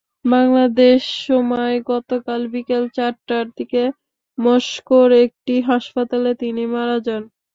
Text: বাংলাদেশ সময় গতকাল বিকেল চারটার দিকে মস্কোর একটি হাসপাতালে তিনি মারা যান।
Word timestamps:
বাংলাদেশ 0.27 0.99
সময় 1.25 1.75
গতকাল 1.89 2.41
বিকেল 2.53 2.83
চারটার 2.97 3.45
দিকে 3.57 3.83
মস্কোর 4.37 5.09
একটি 5.25 5.55
হাসপাতালে 5.69 6.31
তিনি 6.41 6.63
মারা 6.73 6.97
যান। 7.05 7.23